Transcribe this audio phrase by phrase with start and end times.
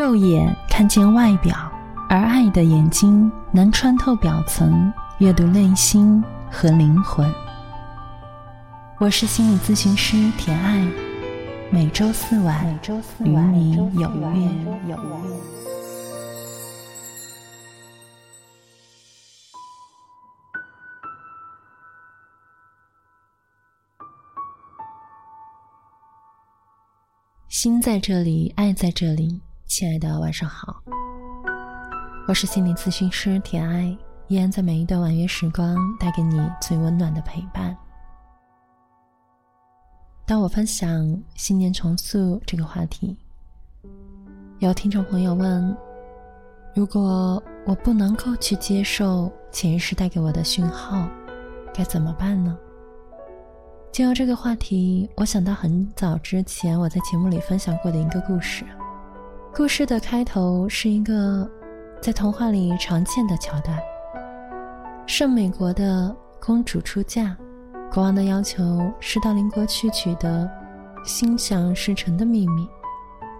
[0.00, 1.54] 肉眼看见外表，
[2.08, 7.30] 而爱的眼睛能穿透表层，阅读内心和灵魂。
[8.98, 10.90] 我是心理咨询师田爱，
[11.70, 12.64] 每周四晚
[13.18, 14.48] 与你有约。
[27.50, 29.42] 心在这里，爱在这里。
[29.70, 30.82] 亲爱的，晚上好。
[32.26, 33.96] 我是心理咨询师田爱，
[34.26, 37.74] 依然在每一段晚约时光带给你最温暖的陪伴。
[40.26, 43.16] 当我分享新年重塑这个话题，
[44.58, 45.76] 有听众朋友问：
[46.74, 51.08] 如果我不能够去接受潜意识带给我的讯号，
[51.72, 52.58] 该怎么办呢？
[53.92, 58.64] 就由这个话题，我想到很早之前我在节目里分享过的一个故事。
[59.60, 61.46] 故事的开头是一个
[62.00, 63.78] 在童话里常见的桥段：
[65.04, 67.36] 圣美国的公主出嫁，
[67.92, 70.50] 国王的要求是到邻国去取得
[71.04, 72.66] 心想事成的秘密。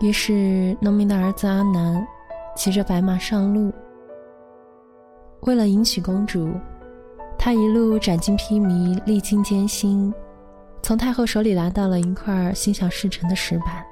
[0.00, 2.04] 于是，农民的儿子阿南
[2.56, 3.72] 骑着白马上路，
[5.42, 6.50] 为了迎娶公主，
[7.38, 10.12] 他一路斩荆披靡，历经艰辛，
[10.82, 13.86] 从太后手里拿到了一块心想事成的石板。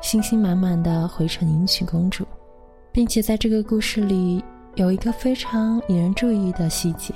[0.00, 2.26] 信心满满的回城迎娶公主，
[2.90, 4.42] 并且在这个故事里
[4.74, 7.14] 有一个非常引人注意的细节：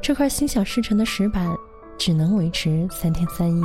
[0.00, 1.54] 这块心想事成的石板
[1.98, 3.62] 只能维持三天三夜。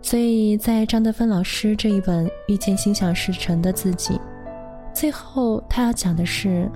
[0.00, 4.14] 所以在张德芬老师这一本《遇见心想事成的自己》，
[4.94, 6.66] 最后他要讲的是，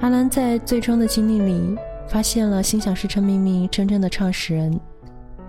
[0.00, 1.74] 阿兰在最终的经历里
[2.06, 4.78] 发现了心想事成秘密真正的创始人。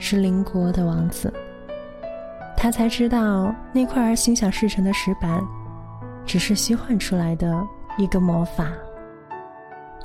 [0.06, 1.32] 是邻国的王子，
[2.58, 5.42] 他才知道那块心想事成的石板，
[6.26, 7.66] 只是虚幻出来的
[7.98, 8.68] 一个魔法。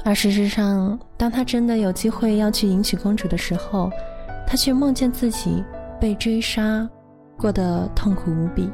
[0.05, 3.91] 而事实上，当他真的有机会要去迎娶公主的时候，
[4.47, 5.65] 他却梦见自己
[6.01, 6.89] 被追杀，
[7.37, 8.71] 过得痛苦无比。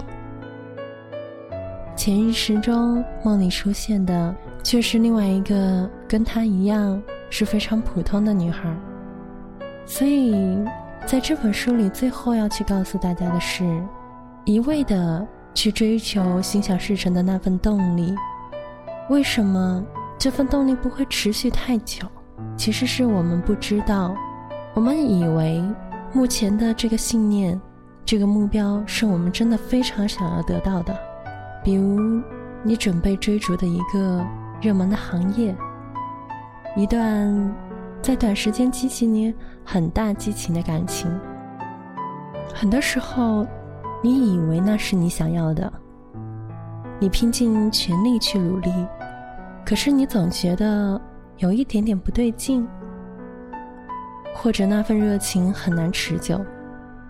[1.97, 8.71] 潜意识中，梦里出现的却是另外一个跟他一样是非常普通的女孩，
[9.87, 10.62] 所以。
[11.06, 13.82] 在这本书里，最后要去告诉大家的是，
[14.44, 18.15] 一味的去追求心想事成的那份动力，
[19.10, 19.84] 为什么
[20.19, 22.06] 这份动力不会持续太久？
[22.56, 24.16] 其实是我们不知道，
[24.75, 25.62] 我们以为
[26.12, 27.60] 目前的这个信念、
[28.04, 30.97] 这个目标是我们真的非常想要得到的。
[31.62, 32.22] 比如，
[32.62, 34.25] 你准备追逐的一个
[34.60, 35.54] 热门的行业，
[36.77, 37.54] 一段。
[38.04, 39.34] 在短时间激起你
[39.65, 41.10] 很大激情的感情，
[42.53, 43.47] 很多时候，
[44.03, 45.72] 你以为那是你想要的，
[47.00, 48.70] 你拼尽全力去努力，
[49.65, 51.00] 可是你总觉得
[51.38, 52.69] 有一点点不对劲，
[54.34, 56.38] 或者那份热情很难持久。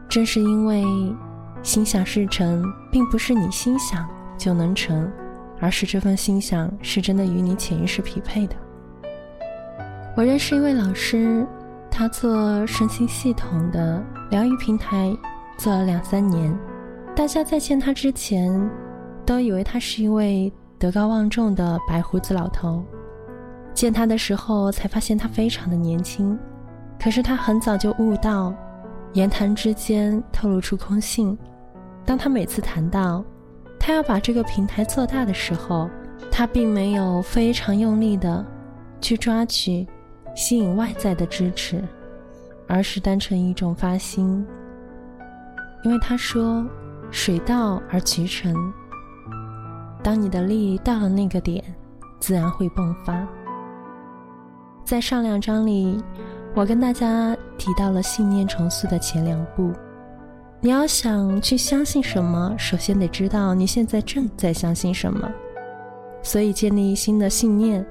[0.09, 0.85] 正是因为
[1.61, 2.63] 心想事成，
[2.93, 5.11] 并不是你心想就能成，
[5.59, 8.55] 而是这份心想是真的与你潜意识匹配的。
[10.17, 11.45] 我认识一位老师，
[11.91, 15.13] 他做身心系统的疗愈平台，
[15.59, 16.57] 做了两三年。
[17.17, 18.71] 大家在见他之前，
[19.27, 22.85] 都以为他是一位德高望重的白胡子老头。
[23.73, 26.39] 见他的时候，才发现他非常的年轻。
[26.97, 28.55] 可是他很早就悟到，
[29.15, 31.37] 言谈之间透露出空性。
[32.05, 33.25] 当他每次谈到
[33.81, 35.91] 他要把这个平台做大的时候，
[36.31, 38.47] 他并没有非常用力的
[39.01, 39.85] 去抓取。
[40.35, 41.83] 吸引外在的支持，
[42.67, 44.47] 而是单纯一种发心。
[45.85, 46.67] 因为他说
[47.11, 48.55] ：“水到而渠成，
[50.03, 51.63] 当你的力到了那个点，
[52.19, 53.27] 自然会迸发。”
[54.85, 56.03] 在上两章里，
[56.55, 59.73] 我跟大家提到了信念重塑的前两步。
[60.61, 65.31] 你要想去相信什么，首先得知道你现在正在相信什么。
[66.23, 67.85] 所以，建立新的信念，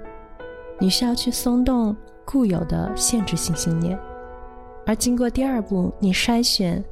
[0.79, 1.95] 你需要去松动。
[2.25, 3.97] 固有的限制性信念，
[4.85, 6.83] 而经过第二步，你筛选、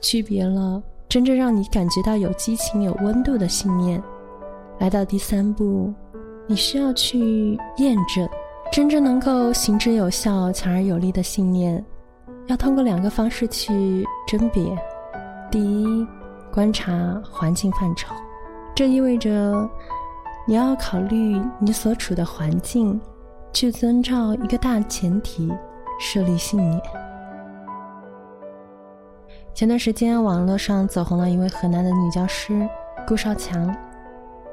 [0.00, 4.02] 区别了真正让你感觉到有激情、有温度的信念，
[4.78, 5.92] 来到第三步，
[6.46, 8.28] 你需要去验证
[8.72, 11.84] 真正能够行之有效、强而有力的信念，
[12.46, 14.76] 要通过两个方式去甄别：
[15.50, 16.06] 第一，
[16.52, 18.14] 观察环境范畴，
[18.74, 19.68] 这意味着
[20.46, 23.00] 你要考虑你所处的环境。
[23.56, 25.50] 去遵照一个大前提
[25.98, 26.82] 设立信念。
[29.54, 32.68] 前段时间网络上走红了一位河南的女教师
[33.08, 33.74] 顾少强，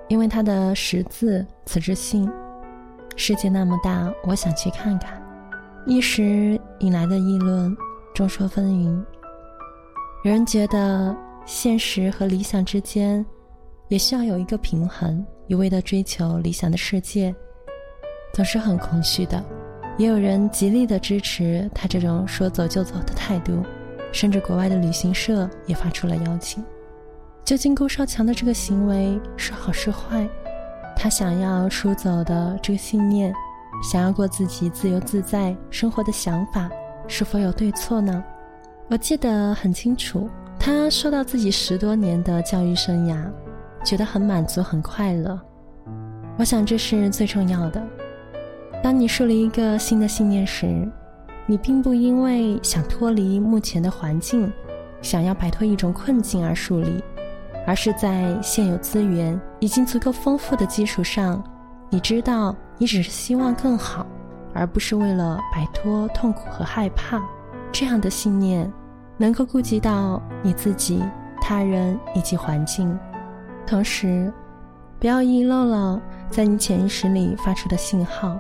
[0.08, 2.32] 因为她的识字辞职信
[3.18, 5.22] “世界那么大，我想去看看”，
[5.86, 7.76] 一时引来的议论
[8.16, 9.04] 众说纷纭。
[10.24, 11.14] 有人觉得
[11.46, 13.26] 现实和理想之间
[13.90, 17.36] 也需要有一个平衡，一味的追求理想的世界
[18.34, 19.38] 总是很空虚的；
[19.98, 23.64] 也有人极力的支持他这种说走就走的态度。
[24.12, 26.64] 甚至国外的旅行社也发出了邀请。
[27.44, 30.30] 究竟顾少强的这个行为是好是坏？
[30.96, 33.34] 他想要出走的这个信念，
[33.84, 36.70] 想要过自己自由自在生活的想法，
[37.08, 38.24] 是否有对错呢？
[38.88, 40.30] 我记得很清楚，
[40.60, 43.18] 他说到自己十多年的教育生涯，
[43.84, 45.40] 觉得很满足、很快乐。
[46.38, 47.84] 我想这是最重要的。
[48.84, 50.86] 当你树立一个新的信念时，
[51.46, 54.52] 你并不因为想脱离目前的环境，
[55.02, 57.02] 想要摆脱一种困境而树立，
[57.66, 61.42] 而是在现有资源已经足够丰富的基础上，
[61.90, 64.06] 你知道你只是希望更好，
[64.54, 67.22] 而不是为了摆脱痛苦和害怕。
[67.72, 68.70] 这样的信念
[69.16, 71.02] 能够顾及到你自己、
[71.40, 73.00] 他人以及环境，
[73.66, 74.30] 同时
[75.00, 78.38] 不要遗漏了在你潜意识里发出的信号。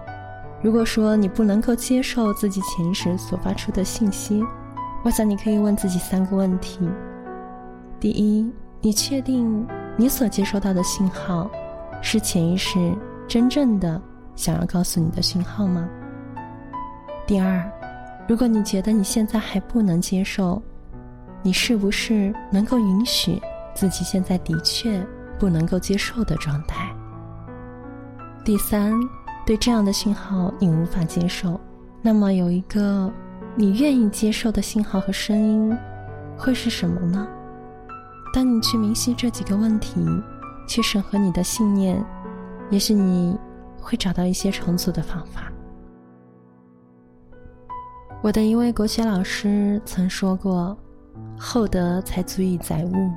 [0.63, 4.42] 如果说你不能够接受自己潜意识所发出的信息，
[5.04, 6.89] 我想你可以问自己三个问题：
[8.00, 8.50] 第一，
[8.80, 9.68] 你确定
[9.98, 11.51] 你所接收到的信号
[12.01, 14.01] 是潜意识真正的
[14.38, 15.86] 想要告诉你的信号吗？
[17.27, 17.69] 第二，
[18.25, 20.62] 如果你觉得你现在还不能接受，
[21.42, 23.38] 你是不是能够允许
[23.75, 25.06] 自己现在的确
[25.38, 26.89] 不能够接受的状态？
[28.45, 28.94] 第三。
[29.45, 31.60] 对这样的信号你无法接受，
[32.01, 33.12] 那么有一个
[33.56, 35.78] 你愿意接受的信号和声音，
[36.38, 37.28] 会是什么呢？
[38.34, 40.01] 当你去明晰这几个问题，
[40.68, 42.04] 去审核你的信念，
[42.69, 43.38] 也许你
[43.81, 45.51] 会找到一些重组的方法。
[48.22, 50.75] 我的一位国学老师曾说过
[51.38, 53.12] ：“厚德才足以载物。”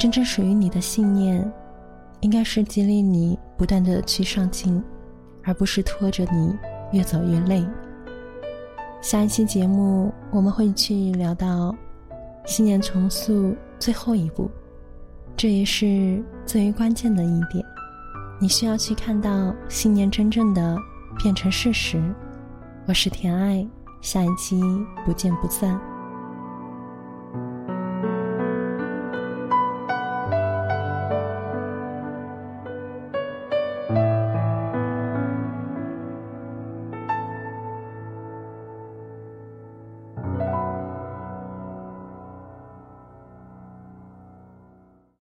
[0.00, 1.52] 真正属于你的信念，
[2.20, 4.82] 应该是激励你不断的去上进。
[5.46, 6.54] 而不是拖着你
[6.92, 7.64] 越走越累。
[9.00, 11.74] 下一期节目我们会去聊到
[12.44, 14.50] 信念重塑最后一步，
[15.36, 17.64] 这也是最为关键的一点。
[18.38, 20.76] 你需要去看到信念真正的
[21.22, 22.02] 变成事实。
[22.86, 23.66] 我是甜爱，
[24.00, 24.60] 下一期
[25.04, 25.80] 不见不散。